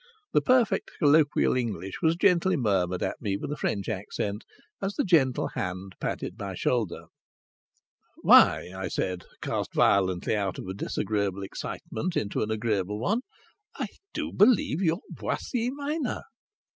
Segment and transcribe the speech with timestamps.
[0.33, 4.45] The perfect colloquial English was gently murmured at me with a French accent
[4.81, 7.03] as the gentle hand patted my shoulder.
[8.23, 13.21] "Why," I said, cast violently out of a disagreeable excitement into an agreeable one,
[13.75, 16.23] "I do believe you are Boissy Minor!"